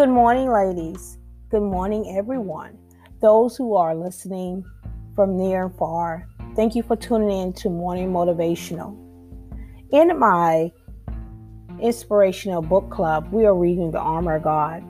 Good 0.00 0.08
morning, 0.08 0.50
ladies. 0.50 1.18
Good 1.50 1.60
morning, 1.60 2.16
everyone. 2.16 2.78
Those 3.20 3.54
who 3.54 3.76
are 3.76 3.94
listening 3.94 4.64
from 5.14 5.36
near 5.36 5.66
and 5.66 5.76
far, 5.76 6.26
thank 6.56 6.74
you 6.74 6.82
for 6.82 6.96
tuning 6.96 7.38
in 7.38 7.52
to 7.52 7.68
Morning 7.68 8.10
Motivational. 8.10 8.96
In 9.92 10.18
my 10.18 10.72
inspirational 11.82 12.62
book 12.62 12.88
club, 12.90 13.30
we 13.30 13.44
are 13.44 13.54
reading 13.54 13.90
The 13.90 13.98
Armor 13.98 14.36
of 14.36 14.42
God. 14.42 14.82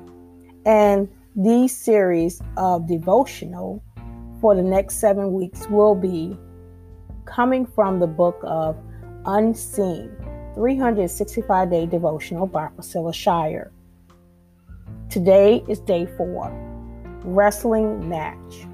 And 0.64 1.08
these 1.34 1.76
series 1.76 2.40
of 2.56 2.86
devotional 2.86 3.82
for 4.40 4.54
the 4.54 4.62
next 4.62 5.00
seven 5.00 5.32
weeks 5.32 5.66
will 5.68 5.96
be 5.96 6.38
coming 7.24 7.66
from 7.66 7.98
the 7.98 8.06
book 8.06 8.38
of 8.44 8.76
Unseen 9.26 10.08
365 10.54 11.68
Day 11.68 11.86
Devotional 11.86 12.46
by 12.46 12.68
Priscilla 12.68 13.12
Shirer. 13.12 13.72
Today 15.10 15.64
is 15.66 15.80
day 15.80 16.06
four 16.16 16.52
Wrestling 17.24 18.08
Match. 18.08 18.68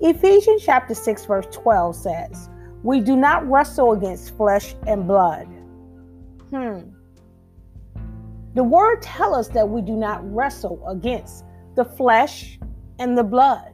Ephesians 0.00 0.64
chapter 0.64 0.94
6, 0.94 1.26
verse 1.26 1.46
12 1.52 1.94
says, 1.94 2.50
We 2.82 2.98
do 2.98 3.14
not 3.14 3.48
wrestle 3.48 3.92
against 3.92 4.36
flesh 4.36 4.74
and 4.88 5.06
blood. 5.06 5.46
Hmm. 6.50 6.80
The 8.54 8.64
word 8.64 9.00
tells 9.00 9.46
us 9.46 9.48
that 9.54 9.68
we 9.68 9.80
do 9.80 9.92
not 9.92 10.28
wrestle 10.34 10.84
against 10.88 11.44
the 11.76 11.84
flesh 11.84 12.58
and 12.98 13.16
the 13.16 13.22
blood, 13.22 13.72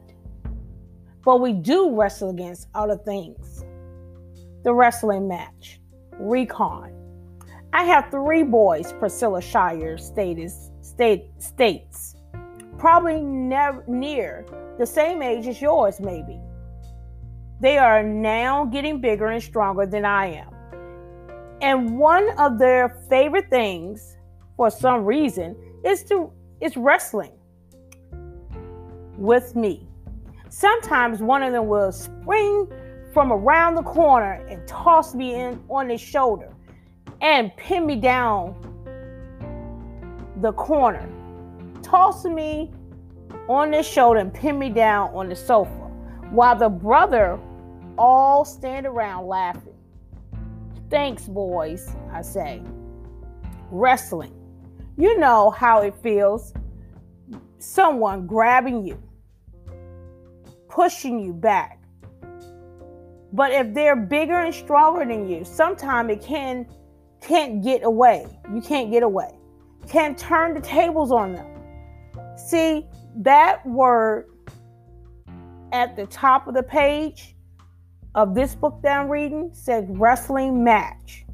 but 1.25 1.41
we 1.41 1.51
do 1.51 1.95
wrestle 1.95 2.29
against 2.29 2.67
other 2.75 2.97
things. 2.97 3.65
The 4.63 4.71
wrestling 4.71 5.27
match, 5.27 5.81
recon. 6.19 6.93
I 7.73 7.85
have 7.85 8.11
three 8.11 8.43
boys, 8.43 8.93
Priscilla 8.99 9.41
Shirer 9.41 9.97
status, 9.97 10.69
state, 10.87 11.25
states, 11.37 12.15
probably 12.77 13.21
near 13.21 14.45
the 14.77 14.85
same 14.85 15.21
age 15.21 15.47
as 15.47 15.61
yours, 15.61 15.99
maybe. 15.99 16.39
They 17.59 17.77
are 17.77 18.03
now 18.03 18.65
getting 18.65 19.01
bigger 19.01 19.27
and 19.27 19.41
stronger 19.41 19.85
than 19.85 20.05
I 20.05 20.27
am. 20.27 20.53
And 21.61 21.97
one 21.97 22.29
of 22.37 22.59
their 22.59 23.01
favorite 23.09 23.49
things, 23.49 24.17
for 24.55 24.69
some 24.69 25.05
reason, 25.05 25.55
is 25.83 26.03
to 26.05 26.31
is 26.61 26.77
wrestling 26.77 27.33
with 29.17 29.55
me. 29.55 29.87
Sometimes 30.49 31.19
one 31.21 31.43
of 31.43 31.51
them 31.51 31.67
will 31.67 31.91
spring 31.91 32.67
from 33.13 33.31
around 33.31 33.75
the 33.75 33.83
corner 33.83 34.45
and 34.47 34.67
toss 34.67 35.15
me 35.15 35.35
in 35.35 35.63
on 35.69 35.89
his 35.89 36.01
shoulder 36.01 36.53
and 37.21 37.55
pin 37.57 37.85
me 37.85 37.95
down 37.95 38.55
the 40.41 40.53
corner, 40.53 41.07
tossing 41.81 42.35
me 42.35 42.71
on 43.49 43.73
his 43.73 43.87
shoulder 43.87 44.19
and 44.19 44.33
pin 44.33 44.59
me 44.59 44.69
down 44.69 45.13
on 45.13 45.29
the 45.29 45.35
sofa, 45.35 45.89
while 46.31 46.55
the 46.55 46.69
brother 46.69 47.39
all 47.97 48.45
stand 48.45 48.85
around 48.85 49.25
laughing. 49.27 49.73
Thanks, 50.89 51.23
boys, 51.23 51.89
I 52.11 52.21
say. 52.21 52.61
Wrestling. 53.71 54.33
You 54.97 55.17
know 55.19 55.49
how 55.49 55.81
it 55.81 55.95
feels. 56.01 56.53
Someone 57.59 58.27
grabbing 58.27 58.85
you, 58.85 59.01
pushing 60.69 61.19
you 61.19 61.33
back. 61.33 61.81
But 63.33 63.51
if 63.51 63.73
they're 63.73 63.95
bigger 63.95 64.39
and 64.39 64.53
stronger 64.53 65.05
than 65.05 65.29
you, 65.29 65.43
sometimes 65.43 66.11
it 66.11 66.21
can 66.21 66.67
can't 67.19 67.63
get 67.63 67.83
away. 67.83 68.27
You 68.53 68.61
can't 68.61 68.91
get 68.91 69.03
away. 69.03 69.37
Can't 69.89 70.17
turn 70.17 70.53
the 70.53 70.61
tables 70.61 71.11
on 71.11 71.33
them. 71.33 71.47
See, 72.37 72.85
that 73.17 73.65
word 73.65 74.25
at 75.71 75.95
the 75.95 76.05
top 76.07 76.47
of 76.47 76.53
the 76.53 76.63
page 76.63 77.35
of 78.15 78.35
this 78.35 78.55
book 78.55 78.79
that 78.83 78.99
I'm 78.99 79.09
reading 79.09 79.49
says 79.53 79.85
wrestling 79.89 80.63
match. 80.63 81.25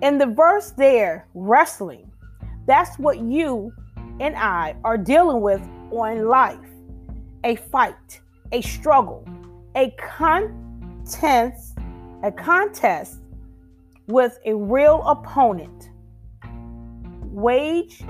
In 0.00 0.18
the 0.18 0.26
verse 0.26 0.70
there, 0.70 1.26
wrestling, 1.34 2.10
that's 2.66 2.98
what 2.98 3.18
you 3.18 3.72
and 4.20 4.36
I 4.36 4.76
are 4.84 4.96
dealing 4.96 5.40
with 5.40 5.60
on 5.90 6.26
life 6.26 6.58
a 7.44 7.56
fight, 7.56 8.20
a 8.52 8.60
struggle, 8.62 9.24
a 9.76 9.90
contest, 9.98 11.78
a 12.22 12.32
contest 12.32 13.20
with 14.06 14.38
a 14.44 14.54
real 14.54 15.02
opponent. 15.06 15.87
Wage 17.38 18.02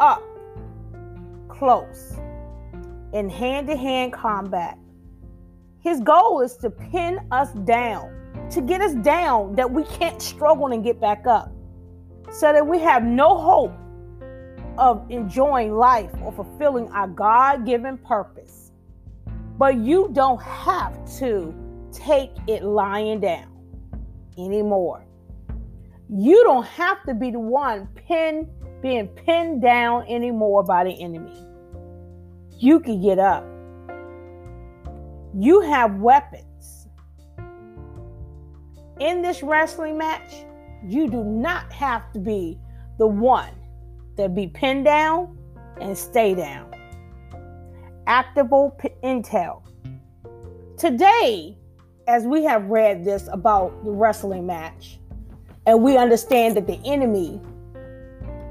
up 0.00 0.20
close 1.48 2.16
in 3.12 3.28
hand 3.30 3.68
to 3.68 3.76
hand 3.76 4.12
combat. 4.12 4.76
His 5.78 6.00
goal 6.00 6.40
is 6.40 6.56
to 6.56 6.70
pin 6.70 7.20
us 7.30 7.52
down, 7.64 8.10
to 8.50 8.60
get 8.60 8.80
us 8.80 8.94
down 8.94 9.54
that 9.54 9.70
we 9.70 9.84
can't 9.84 10.20
struggle 10.20 10.72
and 10.72 10.82
get 10.82 11.00
back 11.00 11.24
up, 11.24 11.52
so 12.32 12.52
that 12.52 12.66
we 12.66 12.80
have 12.80 13.04
no 13.04 13.38
hope 13.38 13.74
of 14.76 15.08
enjoying 15.08 15.76
life 15.76 16.10
or 16.24 16.32
fulfilling 16.32 16.88
our 16.88 17.06
God 17.06 17.64
given 17.64 17.96
purpose. 17.96 18.72
But 19.56 19.76
you 19.76 20.10
don't 20.14 20.42
have 20.42 20.98
to 21.18 21.54
take 21.92 22.32
it 22.48 22.64
lying 22.64 23.20
down 23.20 23.56
anymore. 24.36 25.06
You 26.14 26.44
don't 26.44 26.66
have 26.66 27.02
to 27.04 27.14
be 27.14 27.30
the 27.30 27.40
one 27.40 27.88
pinned, 27.94 28.46
being 28.82 29.08
pinned 29.08 29.62
down 29.62 30.06
anymore 30.08 30.62
by 30.62 30.84
the 30.84 31.02
enemy. 31.02 31.34
You 32.58 32.80
can 32.80 33.00
get 33.00 33.18
up. 33.18 33.46
You 35.34 35.62
have 35.62 36.00
weapons. 36.00 36.86
In 39.00 39.22
this 39.22 39.42
wrestling 39.42 39.96
match, 39.96 40.44
you 40.86 41.08
do 41.08 41.24
not 41.24 41.72
have 41.72 42.12
to 42.12 42.18
be 42.18 42.58
the 42.98 43.06
one 43.06 43.54
that 44.18 44.34
be 44.34 44.48
pinned 44.48 44.84
down 44.84 45.34
and 45.80 45.96
stay 45.96 46.34
down. 46.34 46.74
Actionable 48.06 48.78
intel. 49.02 49.62
Today, 50.76 51.56
as 52.06 52.24
we 52.24 52.44
have 52.44 52.66
read 52.66 53.02
this 53.02 53.30
about 53.32 53.82
the 53.82 53.90
wrestling 53.90 54.44
match, 54.44 54.98
and 55.66 55.82
we 55.82 55.96
understand 55.96 56.56
that 56.56 56.66
the 56.66 56.80
enemy 56.84 57.40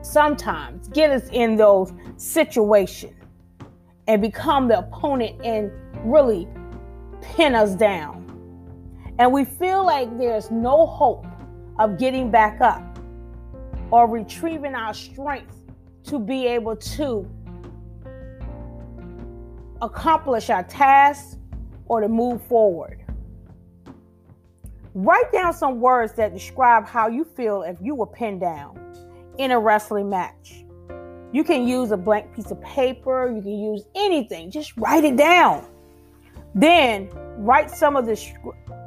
sometimes 0.02 0.88
get 0.90 1.12
us 1.12 1.28
in 1.32 1.56
those 1.56 1.92
situations 2.18 3.14
and 4.08 4.22
become 4.22 4.68
the 4.68 4.80
opponent 4.80 5.40
and 5.44 5.72
really 6.04 6.48
pin 7.22 7.56
us 7.56 7.76
down. 7.76 8.18
And 9.20 9.32
we 9.32 9.46
feel 9.46 9.86
like 9.86 10.18
there's 10.18 10.50
no 10.50 10.86
hope 10.86 11.26
of 11.80 11.98
getting 11.98 12.32
back 12.32 12.62
up 12.62 12.98
or 13.92 14.08
retrieving 14.08 14.74
our 14.74 14.94
strength 14.94 15.56
to 16.06 16.18
be 16.18 16.48
able 16.48 16.76
to 16.76 17.30
accomplish 19.82 20.50
our 20.50 20.64
tasks 20.64 21.38
or 21.86 22.02
to 22.02 22.08
move 22.08 22.42
forward. 22.44 23.04
Write 24.94 25.32
down 25.32 25.54
some 25.54 25.80
words 25.80 26.14
that 26.14 26.34
describe 26.34 26.86
how 26.86 27.08
you 27.08 27.24
feel 27.24 27.64
if 27.64 27.78
you 27.82 27.96
were 27.96 28.08
pinned 28.08 28.42
down 28.42 28.78
in 29.38 29.52
a 29.52 29.60
wrestling 29.60 30.10
match. 30.10 30.66
You 31.32 31.46
can 31.46 31.66
use 31.66 31.92
a 31.92 31.98
blank 31.98 32.36
piece 32.36 32.52
of 32.52 32.62
paper, 32.62 33.32
you 33.34 33.42
can 33.42 33.58
use 33.58 33.86
anything, 33.96 34.52
just 34.52 34.76
write 34.76 35.06
it 35.06 35.16
down. 35.16 35.66
Then 36.54 37.10
write 37.38 37.72
some 37.72 37.96
of 37.96 38.06
this 38.06 38.30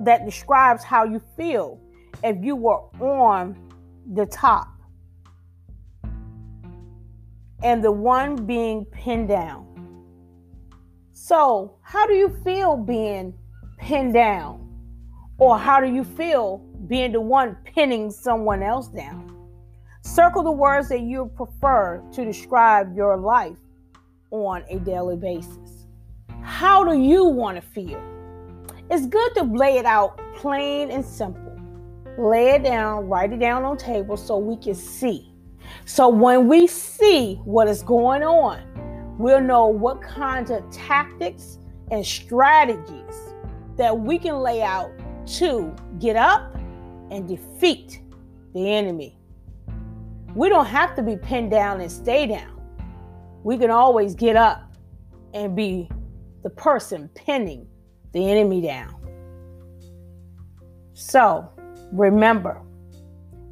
that 0.01 0.27
describes 0.27 0.85
how 0.85 1.05
you 1.05 1.23
feel 1.37 1.81
if 2.23 2.37
you 2.45 2.55
were 2.55 2.81
on 3.01 3.57
the 4.13 4.27
top 4.27 4.69
and 7.63 7.83
the 7.83 7.91
one 7.91 8.45
being 8.45 8.85
pinned 8.87 9.29
down. 9.29 9.67
So, 11.13 11.79
how 11.81 12.07
do 12.07 12.13
you 12.13 12.29
feel 12.45 12.77
being 12.77 13.33
pinned 13.79 14.13
down? 14.13 14.64
Or 15.39 15.59
how 15.59 15.81
do 15.81 15.89
you 15.93 16.05
feel 16.05 16.59
being 16.87 17.13
the 17.13 17.21
one 17.21 17.57
pinning 17.65 18.11
someone 18.11 18.63
else 18.63 18.89
down? 18.89 19.35
Circle 20.03 20.43
the 20.45 20.53
words 20.53 20.89
that 20.91 21.01
you 21.01 21.31
prefer 21.35 22.03
to 22.13 22.25
describe 22.25 22.95
your 22.95 23.17
life 23.17 23.57
on 24.31 24.63
a 24.69 24.79
daily 24.79 25.17
basis. 25.17 25.87
How 26.43 26.85
do 26.85 26.99
you 26.99 27.25
want 27.25 27.57
to 27.57 27.63
feel? 27.63 28.03
It's 28.91 29.07
good 29.07 29.35
to 29.37 29.45
lay 29.45 29.79
it 29.79 29.87
out 29.87 30.21
plain 30.35 30.91
and 30.91 31.05
simple. 31.05 31.59
Lay 32.19 32.51
it 32.51 32.63
down, 32.63 33.09
write 33.09 33.33
it 33.33 33.41
down 33.41 33.65
on 33.65 33.77
table 33.77 34.17
so 34.17 34.39
we 34.39 34.57
can 34.57 34.75
see. 34.75 35.33
So 35.85 36.09
when 36.09 36.47
we 36.47 36.67
see 36.67 37.37
what 37.45 37.67
is 37.67 37.83
going 37.83 38.23
on, 38.23 38.61
we'll 39.19 39.41
know 39.41 39.67
what 39.67 40.01
kinds 40.01 40.51
of 40.51 40.69
tactics 40.71 41.59
and 41.91 42.07
strategies 42.07 43.35
that 43.77 43.99
we 43.99 44.19
can 44.19 44.37
lay 44.39 44.63
out 44.63 44.93
to 45.27 45.75
get 45.99 46.17
up 46.17 46.55
and 47.11 47.29
defeat 47.29 48.01
the 48.55 48.71
enemy. 48.71 49.19
We 50.35 50.49
don't 50.49 50.67
have 50.67 50.95
to 50.97 51.03
be 51.03 51.17
pinned 51.17 51.51
down 51.51 51.81
and 51.81 51.91
stay 51.91 52.27
down. 52.27 52.61
We 53.43 53.59
can 53.59 53.71
always 53.71 54.15
get 54.15 54.37
up 54.37 54.75
and 55.33 55.55
be 55.55 55.89
the 56.43 56.51
person 56.51 57.09
pinning 57.15 57.67
the 58.13 58.31
enemy 58.31 58.61
down. 58.61 58.95
So 60.93 61.51
remember, 61.93 62.61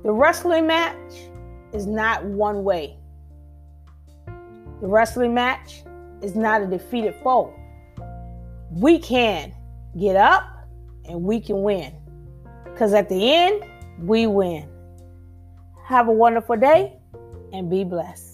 the 0.03 0.13
wrestling 0.13 0.67
match 0.67 1.13
is 1.73 1.87
not 1.87 2.25
one 2.25 2.65
way. 2.65 2.97
The 4.81 4.89
wrestling 4.89 5.35
match 5.35 5.83
is 6.23 6.35
not 6.35 6.63
a 6.63 6.67
defeated 6.67 7.15
foe. 7.23 7.55
We 8.71 8.99
can 8.99 9.53
get 9.99 10.17
up 10.17 10.62
and 11.09 11.23
we 11.23 11.41
can 11.41 11.63
win. 11.63 11.93
Because 12.65 12.95
at 12.95 13.09
the 13.09 13.33
end, 13.33 13.63
we 13.99 14.27
win. 14.27 14.69
Have 15.85 16.09
a 16.09 16.13
wonderful 16.13 16.57
day 16.57 16.99
and 17.53 17.69
be 17.69 17.85
blessed. 17.85 18.32